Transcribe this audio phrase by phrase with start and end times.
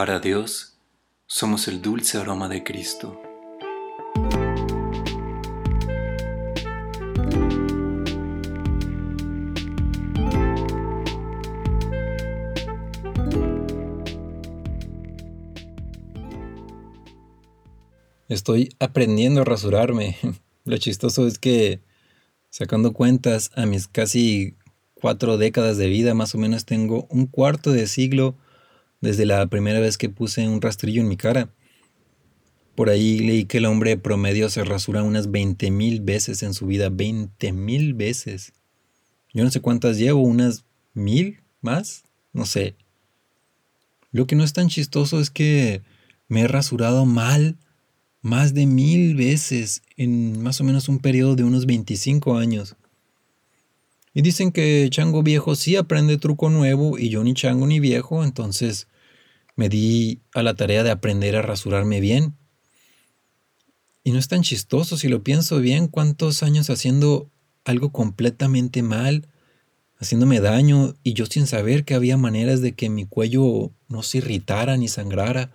[0.00, 0.78] Para Dios,
[1.26, 3.20] somos el dulce aroma de Cristo.
[18.30, 20.16] Estoy aprendiendo a rasurarme.
[20.64, 21.82] Lo chistoso es que,
[22.48, 24.56] sacando cuentas a mis casi
[24.94, 28.38] cuatro décadas de vida, más o menos tengo un cuarto de siglo
[29.00, 31.50] desde la primera vez que puse un rastrillo en mi cara.
[32.74, 36.66] Por ahí leí que el hombre promedio se rasura unas 20 mil veces en su
[36.66, 36.88] vida.
[36.90, 38.52] 20 mil veces.
[39.32, 40.64] Yo no sé cuántas llevo, unas
[40.94, 42.74] mil más, no sé.
[44.12, 45.82] Lo que no es tan chistoso es que
[46.28, 47.56] me he rasurado mal
[48.22, 52.76] más de mil veces en más o menos un periodo de unos 25 años.
[54.12, 58.24] Y dicen que Chango viejo sí aprende truco nuevo y yo ni Chango ni viejo,
[58.24, 58.88] entonces
[59.56, 62.36] me di a la tarea de aprender a rasurarme bien.
[64.02, 67.30] Y no es tan chistoso si lo pienso bien, cuántos años haciendo
[67.64, 69.28] algo completamente mal,
[69.98, 74.18] haciéndome daño y yo sin saber que había maneras de que mi cuello no se
[74.18, 75.52] irritara ni sangrara.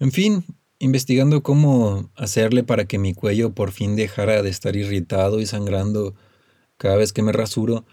[0.00, 0.44] En fin,
[0.80, 6.14] investigando cómo hacerle para que mi cuello por fin dejara de estar irritado y sangrando
[6.76, 7.84] cada vez que me rasuro,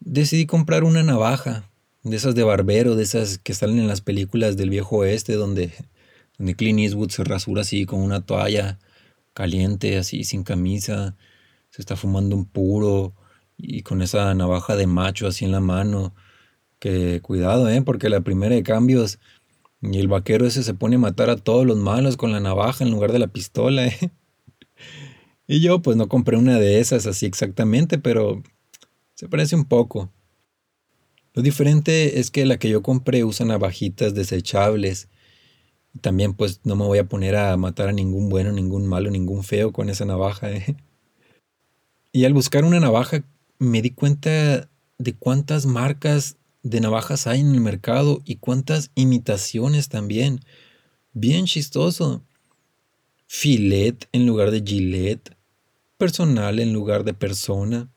[0.00, 1.70] decidí comprar una navaja,
[2.02, 5.72] de esas de barbero, de esas que salen en las películas del viejo oeste, donde,
[6.38, 8.78] donde Clint Eastwood se rasura así con una toalla
[9.34, 11.16] caliente, así sin camisa,
[11.70, 13.14] se está fumando un puro
[13.56, 16.14] y con esa navaja de macho así en la mano.
[16.78, 17.80] Que cuidado, ¿eh?
[17.82, 19.20] porque la primera de cambios
[19.80, 22.84] y el vaquero ese se pone a matar a todos los malos con la navaja
[22.84, 23.86] en lugar de la pistola.
[23.86, 24.10] ¿eh?
[25.48, 28.42] Y yo pues no compré una de esas así exactamente, pero
[29.14, 30.10] se parece un poco.
[31.34, 35.08] Lo diferente es que la que yo compré usa navajitas desechables.
[36.00, 39.42] También pues no me voy a poner a matar a ningún bueno, ningún malo, ningún
[39.42, 40.50] feo con esa navaja.
[40.50, 40.76] ¿eh?
[42.12, 43.24] Y al buscar una navaja
[43.58, 49.88] me di cuenta de cuántas marcas de navajas hay en el mercado y cuántas imitaciones
[49.88, 50.40] también.
[51.12, 52.22] Bien chistoso.
[53.26, 55.36] Filet en lugar de Gillette.
[55.96, 57.90] Personal en lugar de persona.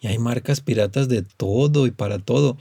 [0.00, 2.56] Y hay marcas piratas de todo y para todo.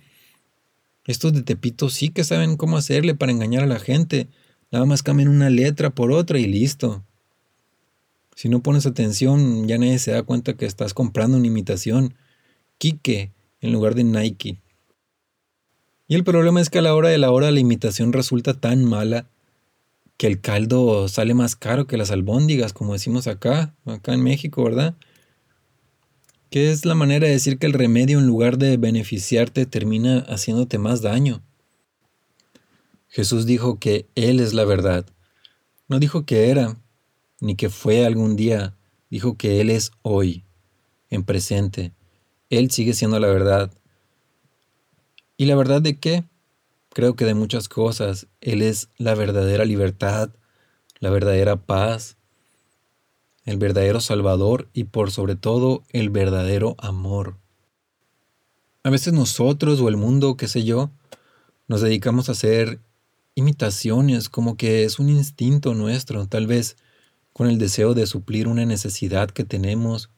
[1.06, 4.28] Estos de Tepito sí que saben cómo hacerle para engañar a la gente.
[4.72, 7.04] Nada más cambian una letra por otra y listo.
[8.36, 12.14] Si no pones atención, ya nadie se da cuenta que estás comprando una imitación.
[12.78, 14.62] Kike en lugar de Nike.
[16.08, 18.84] Y el problema es que a la hora de la hora la imitación resulta tan
[18.84, 19.28] mala
[20.18, 24.64] que el caldo sale más caro que las albóndigas, como decimos acá, acá en México,
[24.64, 24.96] ¿verdad?
[26.50, 30.80] Que es la manera de decir que el remedio en lugar de beneficiarte termina haciéndote
[30.80, 31.44] más daño.
[33.08, 35.06] Jesús dijo que Él es la verdad.
[35.88, 36.78] No dijo que era,
[37.40, 38.76] ni que fue algún día,
[39.10, 40.44] dijo que Él es hoy,
[41.10, 41.92] en presente.
[42.50, 43.72] Él sigue siendo la verdad.
[45.38, 46.24] ¿Y la verdad de qué?
[46.94, 48.28] Creo que de muchas cosas.
[48.42, 50.32] Él es la verdadera libertad,
[51.00, 52.18] la verdadera paz,
[53.46, 57.38] el verdadero Salvador y por sobre todo el verdadero amor.
[58.84, 60.92] A veces nosotros o el mundo, qué sé yo,
[61.68, 62.80] nos dedicamos a hacer
[63.36, 66.78] imitaciones como que es un instinto nuestro, tal vez
[67.34, 70.10] con el deseo de suplir una necesidad que tenemos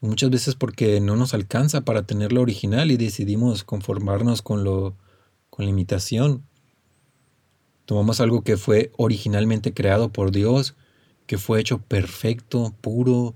[0.00, 4.94] Muchas veces porque no nos alcanza para tener lo original y decidimos conformarnos con lo
[5.48, 6.44] con la imitación.
[7.86, 10.74] Tomamos algo que fue originalmente creado por Dios,
[11.26, 13.34] que fue hecho perfecto, puro,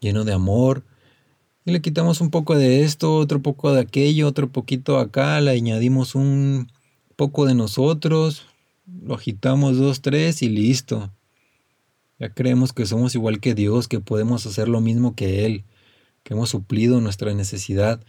[0.00, 0.84] lleno de amor,
[1.64, 5.50] y le quitamos un poco de esto, otro poco de aquello, otro poquito acá, le
[5.50, 6.68] añadimos un
[7.16, 8.46] poco de nosotros,
[8.86, 11.12] lo agitamos dos, tres y listo.
[12.18, 15.64] Ya creemos que somos igual que Dios, que podemos hacer lo mismo que Él
[16.28, 18.04] que hemos suplido nuestra necesidad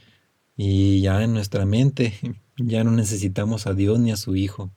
[0.57, 2.13] y ya en nuestra mente
[2.57, 4.71] ya no necesitamos a Dios ni a su Hijo.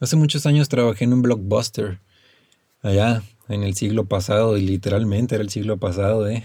[0.00, 2.00] Hace muchos años trabajé en un blockbuster,
[2.82, 6.44] allá en el siglo pasado, y literalmente era el siglo pasado, ¿eh?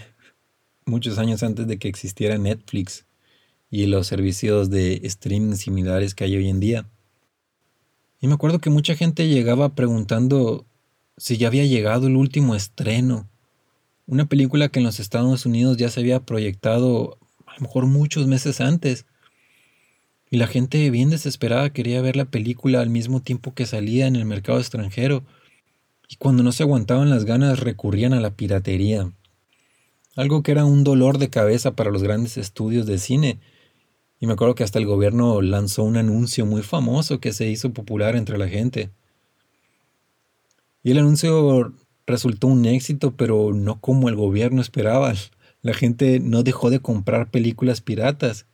[0.86, 3.06] muchos años antes de que existiera Netflix
[3.70, 6.86] y los servicios de streaming similares que hay hoy en día.
[8.20, 10.66] Y me acuerdo que mucha gente llegaba preguntando
[11.18, 13.28] si ya había llegado el último estreno
[14.08, 18.26] una película que en los Estados Unidos ya se había proyectado a lo mejor muchos
[18.26, 19.04] meses antes.
[20.30, 24.16] Y la gente bien desesperada quería ver la película al mismo tiempo que salía en
[24.16, 25.24] el mercado extranjero.
[26.08, 29.12] Y cuando no se aguantaban las ganas recurrían a la piratería.
[30.16, 33.38] Algo que era un dolor de cabeza para los grandes estudios de cine.
[34.18, 37.72] Y me acuerdo que hasta el gobierno lanzó un anuncio muy famoso que se hizo
[37.72, 38.90] popular entre la gente.
[40.82, 41.74] Y el anuncio
[42.06, 45.12] resultó un éxito, pero no como el gobierno esperaba.
[45.60, 48.46] La gente no dejó de comprar películas piratas,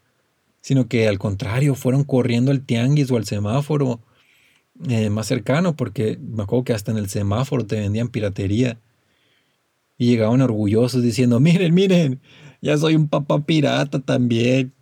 [0.60, 4.00] sino que al contrario fueron corriendo al tianguis o al semáforo
[4.88, 8.78] eh, más cercano, porque me acuerdo que hasta en el semáforo te vendían piratería.
[9.96, 12.20] Y llegaban orgullosos diciendo, miren, miren,
[12.60, 14.74] ya soy un papá pirata también.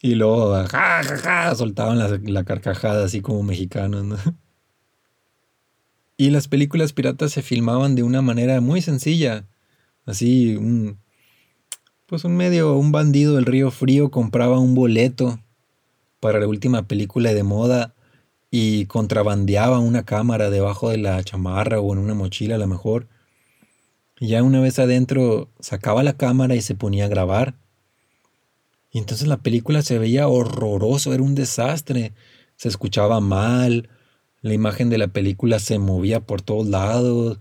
[0.00, 4.16] Y luego, ja, ja, ja, soltaban la, carcajada así como mexicanos, ¿no?
[6.20, 9.46] Y las películas piratas se filmaban de una manera muy sencilla.
[10.04, 10.98] Así, un,
[12.06, 15.38] pues un medio, un bandido del río frío compraba un boleto
[16.18, 17.94] para la última película de moda
[18.50, 23.08] y contrabandeaba una cámara debajo de la chamarra o en una mochila a lo mejor.
[24.20, 27.54] Y ya una vez adentro sacaba la cámara y se ponía a grabar.
[28.90, 32.14] Y entonces la película se veía horroroso, era un desastre.
[32.56, 33.90] Se escuchaba mal,
[34.40, 37.38] la imagen de la película se movía por todos lados.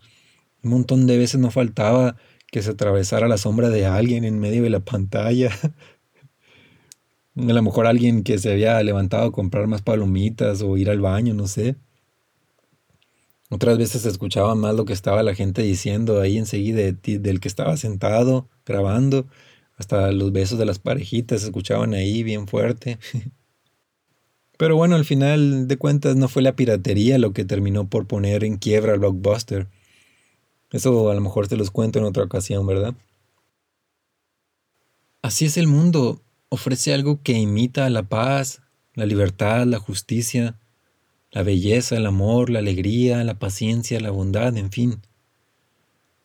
[0.64, 2.18] Un montón de veces no faltaba
[2.52, 5.52] que se atravesara la sombra de alguien en medio de la pantalla.
[7.38, 11.02] A lo mejor alguien que se había levantado a comprar más palomitas o ir al
[11.02, 11.76] baño, no sé.
[13.50, 17.78] Otras veces escuchaba más lo que estaba la gente diciendo ahí enseguida del que estaba
[17.78, 19.28] sentado grabando.
[19.78, 22.98] Hasta los besos de las parejitas se escuchaban ahí bien fuerte.
[24.58, 28.44] Pero bueno, al final de cuentas no fue la piratería lo que terminó por poner
[28.44, 29.68] en quiebra al blockbuster.
[30.72, 32.96] Eso a lo mejor te los cuento en otra ocasión, ¿verdad?
[35.22, 38.62] Así es el mundo ofrece algo que imita la paz,
[38.94, 40.58] la libertad, la justicia,
[41.32, 45.02] la belleza, el amor, la alegría, la paciencia, la bondad, en fin.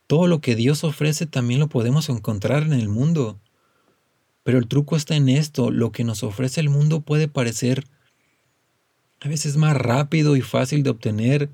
[0.06, 3.40] Todo lo que Dios ofrece también lo podemos encontrar en el mundo.
[4.42, 7.84] Pero el truco está en esto, lo que nos ofrece el mundo puede parecer
[9.20, 11.48] a veces más rápido y fácil de obtener,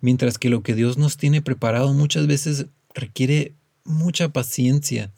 [0.00, 3.54] mientras que lo que Dios nos tiene preparado muchas veces requiere
[3.84, 5.12] mucha paciencia,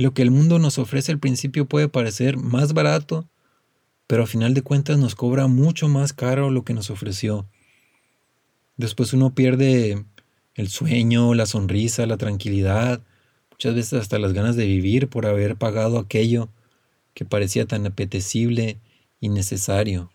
[0.00, 3.28] lo que el mundo nos ofrece al principio puede parecer más barato,
[4.06, 7.46] pero a final de cuentas nos cobra mucho más caro lo que nos ofreció.
[8.76, 10.04] Después uno pierde
[10.54, 13.02] el sueño, la sonrisa, la tranquilidad,
[13.50, 16.48] muchas veces hasta las ganas de vivir por haber pagado aquello
[17.14, 18.78] que parecía tan apetecible
[19.20, 20.10] y necesario.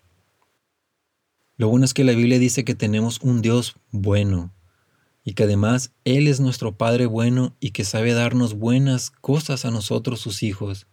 [1.56, 4.52] Lo bueno es que la Biblia dice que tenemos un Dios bueno,
[5.26, 9.72] y que además Él es nuestro Padre bueno y que sabe darnos buenas cosas a
[9.72, 10.86] nosotros sus hijos.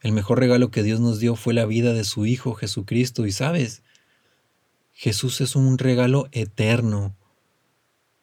[0.00, 3.32] El mejor regalo que Dios nos dio fue la vida de su Hijo Jesucristo y
[3.32, 3.82] sabes,
[4.92, 7.16] Jesús es un regalo eterno.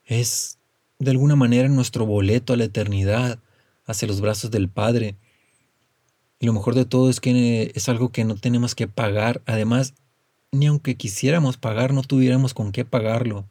[0.05, 0.57] Es
[0.99, 3.39] de alguna manera nuestro boleto a la eternidad,
[3.85, 5.17] hacia los brazos del Padre.
[6.39, 9.41] Y lo mejor de todo es que es algo que no tenemos que pagar.
[9.45, 9.95] Además,
[10.53, 13.49] ni aunque quisiéramos pagar, no tuviéramos con qué pagarlo.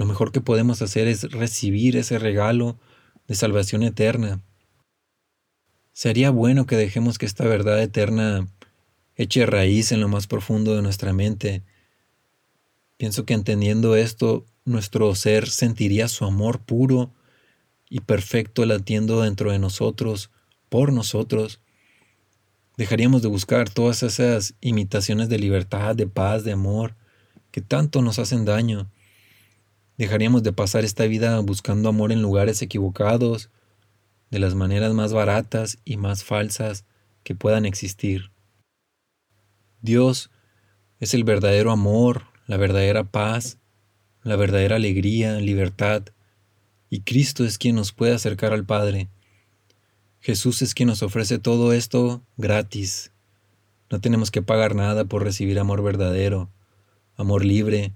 [0.00, 2.78] Lo mejor que podemos hacer es recibir ese regalo
[3.28, 4.40] de salvación eterna.
[5.92, 8.48] Sería bueno que dejemos que esta verdad eterna
[9.14, 11.64] eche raíz en lo más profundo de nuestra mente.
[12.96, 17.12] Pienso que entendiendo esto, nuestro ser sentiría su amor puro
[17.90, 20.30] y perfecto latiendo dentro de nosotros,
[20.70, 21.60] por nosotros.
[22.78, 26.96] Dejaríamos de buscar todas esas imitaciones de libertad, de paz, de amor,
[27.50, 28.90] que tanto nos hacen daño
[30.00, 33.50] Dejaríamos de pasar esta vida buscando amor en lugares equivocados,
[34.30, 36.86] de las maneras más baratas y más falsas
[37.22, 38.30] que puedan existir.
[39.82, 40.30] Dios
[41.00, 43.58] es el verdadero amor, la verdadera paz,
[44.22, 46.04] la verdadera alegría, libertad,
[46.88, 49.10] y Cristo es quien nos puede acercar al Padre.
[50.20, 53.12] Jesús es quien nos ofrece todo esto gratis.
[53.90, 56.48] No tenemos que pagar nada por recibir amor verdadero,
[57.16, 57.92] amor libre,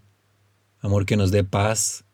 [0.84, 2.04] amor que nos dé paz.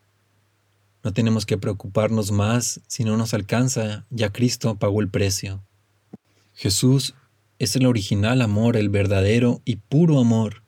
[1.03, 5.65] No tenemos que preocuparnos más si no nos alcanza, ya Cristo pagó el precio.
[6.55, 7.15] Jesús
[7.59, 10.63] es el original amor, el verdadero y puro amor.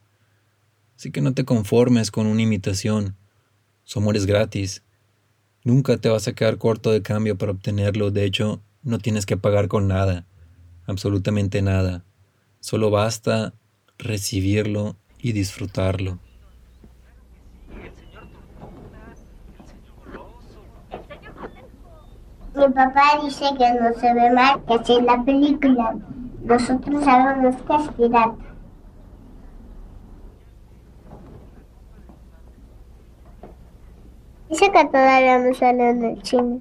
[0.97, 3.17] Así que no te conformes con una imitación.
[3.85, 4.83] Su amor es gratis.
[5.63, 8.11] Nunca te vas a quedar corto de cambio para obtenerlo.
[8.11, 10.27] De hecho, no tienes que pagar con nada,
[10.87, 12.05] absolutamente nada.
[12.59, 13.55] Solo basta
[13.97, 16.19] recibirlo y disfrutarlo.
[22.63, 25.97] Mi papá dice que no se ve mal que en la película.
[26.45, 28.37] Nosotros sabemos que es pirata.
[34.49, 36.61] Dice que todavía no salen del chino.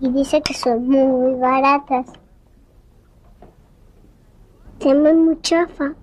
[0.00, 2.12] Y dice que son muy baratas.
[4.78, 5.94] Se ve muy chafa.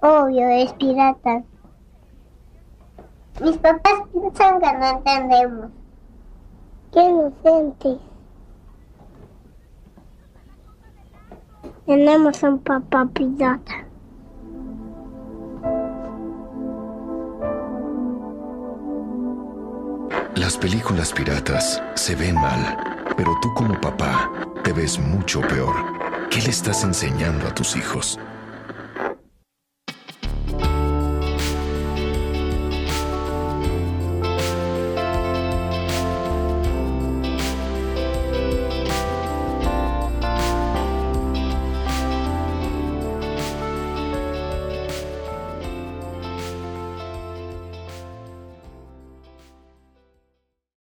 [0.00, 1.44] Obvio, es pirata.
[3.40, 5.79] Mis papás piensan que no entendemos.
[6.92, 7.98] Qué inocentes.
[11.86, 13.86] Tenemos un papá pirata.
[20.34, 24.30] Las películas piratas se ven mal, pero tú como papá
[24.64, 25.74] te ves mucho peor.
[26.30, 28.18] ¿Qué le estás enseñando a tus hijos?